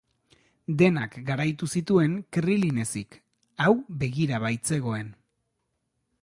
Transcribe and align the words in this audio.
Denak 0.77 1.17
garaitu 1.27 1.69
zituzten 1.75 2.15
Krilin 2.37 2.79
ezik, 2.85 3.19
hau 3.67 3.71
begira 4.05 4.41
baitzegoen. 4.47 5.15